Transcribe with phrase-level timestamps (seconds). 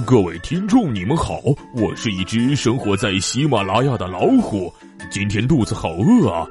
[0.00, 1.38] 各位听众，你们好，
[1.74, 4.72] 我是一只生活在喜马拉雅的老虎，
[5.10, 6.46] 今天肚子好饿啊。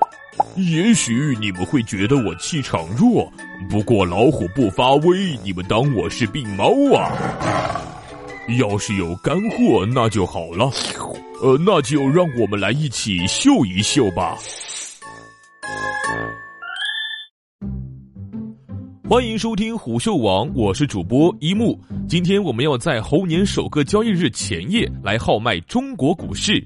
[0.58, 3.34] 也许你们会觉得我气场弱，
[3.68, 7.12] 不过老虎不发威，你们当我是病猫啊？
[8.60, 10.70] 要是有干货，那就好了。
[11.42, 14.38] 呃，那就让我们来一起秀一秀吧。
[19.12, 21.78] 欢迎收听虎嗅网，我是主播一木。
[22.08, 26.66] 今天我们要在猴年首个交易日前夜来号脉中国股市。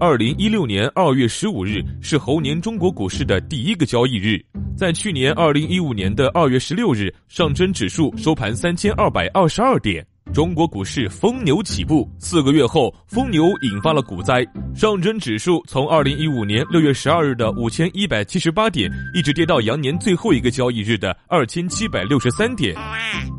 [0.00, 4.42] 二零一六年二月十五日是猴年中国股市的第一个交易日。
[4.74, 10.02] 在去年二零一五年的二月十六日，上证指数收盘三千二百二十二点。
[10.32, 14.46] 中国股市疯牛起步，四个月后，疯牛引发了股灾。
[14.74, 22.76] 上证指数从二零一五年六月十二日的五千一百七十八点，一直跌到羊年最后一个交易日的二千七百六十三点。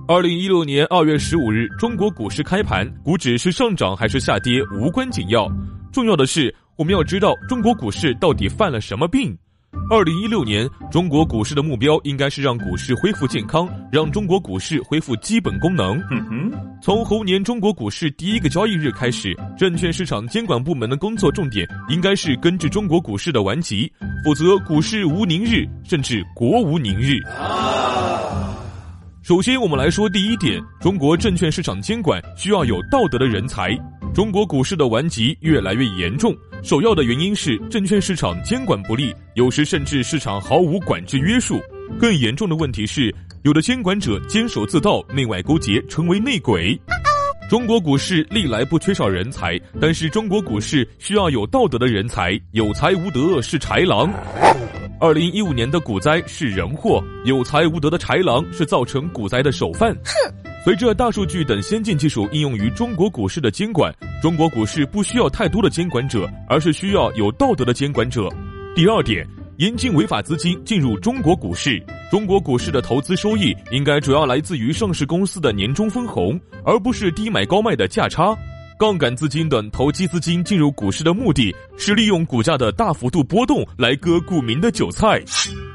[0.08, 5.48] 二零一六年二月十五日，中国股市开盘，股指是上涨还是下跌无关紧要，
[5.92, 9.38] 重要的是我们要知道中国股市到底犯了什么病。
[9.89, 15.97] 二零一六年，中国股市的目标应该是让股市恢复健康，让中国股市恢复基本功能。
[16.11, 23.89] 嗯哼从猴年中国股市第一个交易日开始，证券市场监管部门的工作重点应该是根治中国股市的顽疾，
[24.25, 27.20] 否则股市无宁日，甚至国无宁日。
[29.23, 33.78] 首先，我们来说第一点：中国证券市场监管需要有道德的人才。
[34.14, 36.36] 中国股市的顽疾越来越严重。
[36.64, 41.61] 首要的原因是证券市场监管不力，有时甚至市场毫无管制约束。
[41.99, 46.75] 更严重的问题是，有的监管者监守自盗，内外勾结，成为内鬼。
[47.47, 54.11] 中国股市历来不缺少人才，但是中国股市需要有道德的人才，有才无德是豺狼。
[54.99, 59.93] 二零一五年的股灾是人祸，有才无德的豺狼是造成股灾的首犯。
[60.03, 60.33] 哼。
[60.65, 68.27] 随着大数据等先进技术应用于中国股市的监管，中国股市不需要太多的监管者，而是需要有道德的监管者。
[68.78, 69.27] 第二点，
[69.58, 71.83] 严禁违法资金进入中国股市。
[72.11, 78.38] 中国股市的投资收益应该主要来自于上市公司的年终分红，而不是低买高卖的价差。
[78.77, 85.20] 杠杆资金等投机资金进入股市的目的是利用股价的大幅度波动来割股民的韭菜。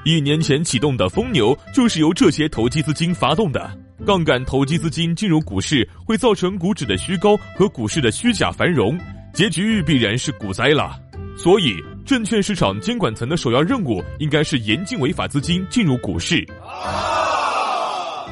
[0.05, 3.69] 一年前启动的疯牛就是由这些投机资金发动的。
[4.07, 8.97] 杠杆投机资金进入股市，会造成股指的虚高和股市的虚假繁荣，
[9.35, 10.97] 结局必然是股灾了。
[11.35, 16.45] 所以，证券市场监管层的首要任务应该是严禁违法资金进入股市。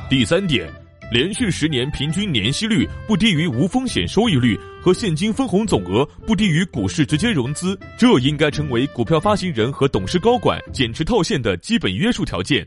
[0.09, 0.69] 第三点，
[1.11, 12.67] 连续十年平均年息率不低于无风险收益率和现金分红总额不低于股市直接融资，这应该成为股票发行人和董事高管减持套现的基本约束条件。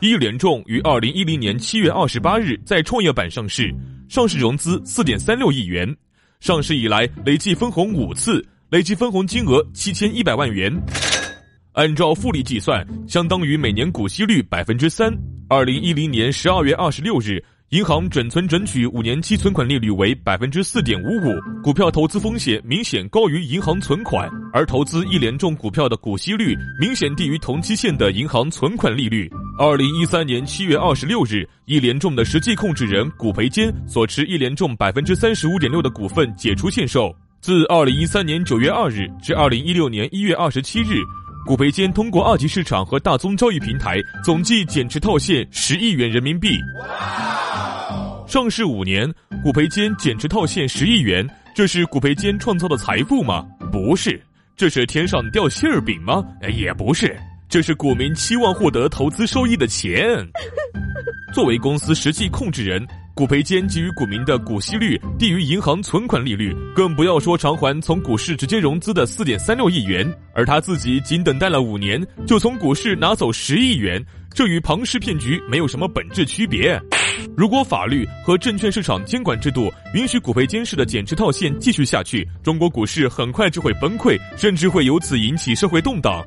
[0.00, 3.74] 一联众于二零一零年七月二十八日在创业板上市，
[4.08, 5.94] 上市融资四点三六亿元，
[6.40, 8.44] 上市以来累计分红五次，
[8.74, 10.68] 累计分红金额七千一百万元，
[11.74, 15.16] 按照复利计算，相当于每年股息率百分之三。
[15.48, 17.40] 二零一零年十二月二十六日。
[17.70, 29.28] 银行准存准取五年期存款利率为百分之四点五五，股票投资风险明显高于银行存款，而投资一联众股票的股息率明显低于同期限的银行存款利率。
[29.58, 37.14] 二零一三年七月二十六日，一联众的实际控制人古培坚所持一联众百分之三十五点六的股份解除限售。
[37.44, 41.02] 自二零一三年九月二日至二零一六年一月二十七日，
[41.44, 46.56] 古培坚通过二级市场和大宗交易平台总计减持套现十亿元人民币。
[48.26, 49.06] 上市五年，
[49.42, 53.44] 股培坚减持套现十亿元，这是股培坚创造的财富吗？
[53.70, 54.18] 不是，
[54.56, 56.24] 这是天上掉馅儿饼吗？
[56.50, 57.14] 也不是，
[57.46, 60.26] 这是股民期望获得投资收益的钱。
[61.34, 62.82] 作为公司实际控制人。
[63.14, 74.04] 股培坚给予股民的股息率低于银行存款利率，更不要说偿还从股市直接融资的四点三六亿元，而他自己仅等待了五年就从股市拿走十亿元，
[74.34, 76.76] 这与庞氏骗局没有什么本质区别。
[77.36, 86.20] 如果法律和证券市场监管制度允许股培监式的减持套现继续下去，中国股市很快就会崩溃，甚至会由此引起社会动荡。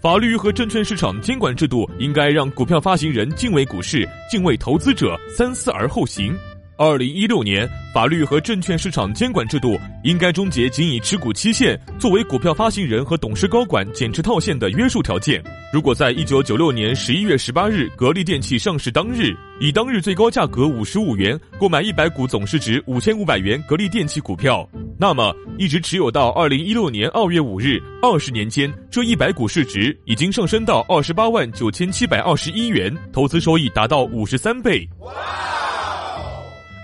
[0.00, 6.34] 法律和证券市场监管制度应该让股票发行人敬畏股市、敬畏投资者，三思而后行。
[6.78, 15.44] 二零一六年，法律和证券市场监管制度应该终结仅以持股期限作为股票发行人和董事高管减持套现的约束条件。
[15.70, 24.66] 如果在一九九六年十一月十八日格力电器上市当日，以当日最高价格五十五元购买一百股总市值五千五百元格力电器股票，
[25.00, 34.86] 那么一直持有到二零一六年二月五日，二十年间，这一百股市值已经上升到二十八万九千七百二十一元，投资收益达到五十三倍。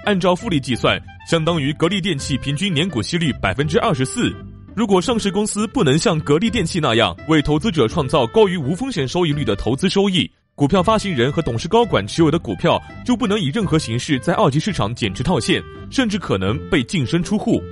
[0.07, 0.99] 按照复利计算，
[1.29, 4.35] 相当于格力电器平均年股息率百分之二十四。
[4.75, 17.63] 如果上市公司不能像格力电器那样为投资者创造高于无风险收益率的投资收益，股票发行人和董事高管持有的股票就不能以任何形式在二级市场减持套现，甚至可能被净身出户。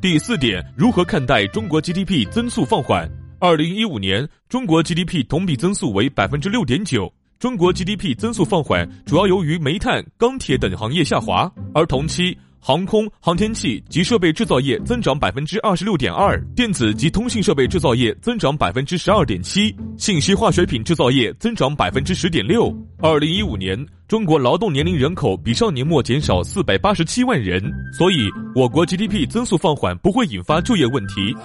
[0.00, 3.10] 第四点，如何看待中国 GDP 增速放缓？
[3.40, 7.12] 二零一五年，中国 GDP 同比增速为百分之六点九。
[7.40, 12.38] 中国 GDP 增速放缓，主要由于煤炭、钢铁等行业下滑，而同期。
[12.60, 22.74] 航空航天器及设备制造业增长百分之二十六点二，电子及通信设备制造业增长百分之十二点七，信息化学品制造业增长百分之十点六。
[23.00, 27.62] 二零一五年，中国劳动年龄人口比上年末减少四百八十七万人，
[27.96, 31.36] 所以我国 GDP 增速放缓不会引发就业问题。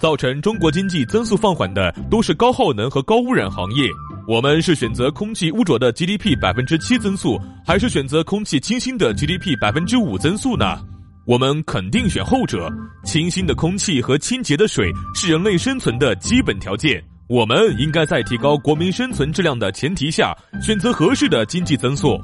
[0.00, 3.88] 造成中国经济增速放缓的都是高耗能和高污染行业。
[4.26, 10.78] 我们是选择空气污浊的 GDP 百分之七增速，还是选择空气清新的 GDP 百分之五增速呢？
[11.26, 12.72] 我们肯定选后者。
[13.04, 17.02] 清新的空气和清洁的水是人类生存的基本条件。
[17.28, 22.18] 我们应该在提高国民生存质量的前提下，选择合适的经济增速。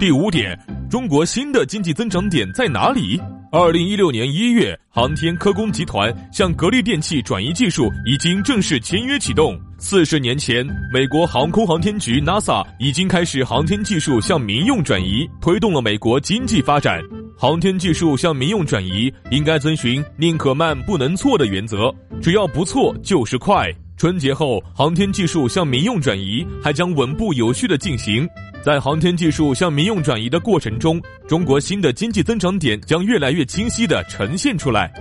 [0.00, 0.58] 第五点，
[0.90, 3.20] 中国新的经济增长点在哪里？
[3.52, 9.56] 二零一六年一月，航天科工集团向格力电器转移技术已经正式签约启动。
[9.82, 17.00] 四十年前，美国航空航天局 NASA 已经开始航天技术向民用转移，推动了美国经济发展。
[17.36, 23.72] 航天技术向民用转移应该遵循“宁可慢不能错”的原则，只要不错就是快。
[23.96, 28.28] 春节后，航天技术向民用转移还将稳步有序的进行。
[28.62, 34.92] 在航天技术向民用转移的过程中，中国新的经济增长点将越来越清晰地呈现出来。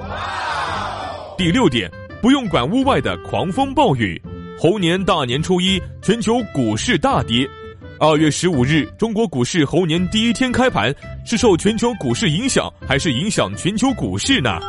[1.38, 1.92] 第六点，
[2.22, 4.20] 不用管屋外的狂风暴雨。
[4.62, 7.50] 猴年大年初一，全球股市大跌。
[7.98, 10.94] 二月十五日，中国股市猴年第一天开盘，
[11.26, 14.60] 是受全球股市影响，还是影响全球股市呢？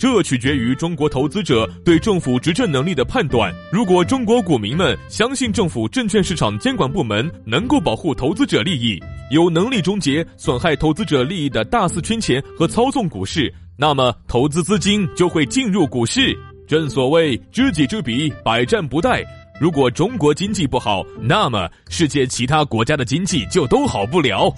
[0.00, 3.52] 这取决于中国投资者对政府执政能力的判断。
[3.70, 8.98] 如果中国股民们相信政府证券市场监管部门能够保护投资者利益，
[9.30, 16.34] 有能力终结损害投资者利益的大肆圈钱和操纵股市，那么投资资金就会进入股市。
[16.66, 19.24] 正所谓知己知彼，百战不殆。
[19.60, 24.52] 如果中国经济不好，那么世界其他国家的经济就都好不了。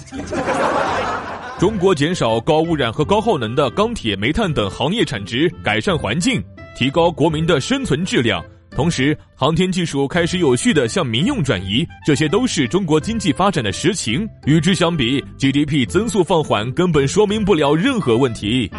[1.58, 6.42] 中国减少高污染和高耗能的钢铁、煤炭等行业产值，改善环境，
[6.76, 8.44] 提高国民的生存质量。
[8.70, 14.28] 同时，航天技术开始有序的向民用转移，这些都是中国经济发展的实情。
[14.46, 18.70] 与之相比，GDP 增速放缓根本说明不了任何问题。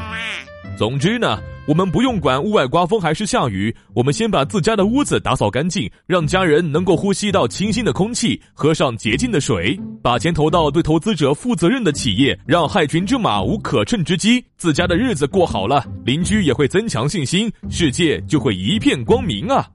[0.79, 1.37] 总之呢。
[1.67, 14.43] 我们不用管屋外刮风还是下雨，我们先把自家的屋子打扫干净，让家人能够呼吸到清新的空气，喝上洁净的水，把钱投到对投资者负责任的企业，让害群之马无可乘之机。
[14.57, 19.67] 自家的日子过好了，邻居也会增强信心，世界就会一片光明啊！